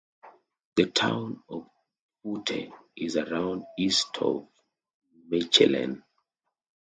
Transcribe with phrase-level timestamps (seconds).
[0.77, 1.69] The town of
[2.23, 4.47] Putte is around east of
[5.29, 6.01] Mechelen.